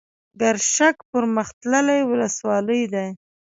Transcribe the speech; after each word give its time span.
ګرشک 0.39 0.97
پرمختللې 1.11 1.99
ولسوالۍ 2.09 2.81
ده. 2.93 3.05